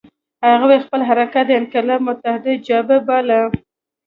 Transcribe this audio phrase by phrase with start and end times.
[0.51, 3.41] هغوی خپل حرکت د انقلاب متحده جبهه باله.